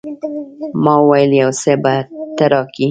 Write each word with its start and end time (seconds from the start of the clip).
ما 0.83 0.93
وويل 1.03 1.31
يو 1.43 1.49
څه 1.61 1.73
به 1.83 1.93
ته 2.37 2.43
راکې. 2.51 2.79